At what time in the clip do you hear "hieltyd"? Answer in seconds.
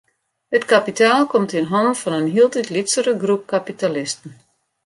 2.35-2.67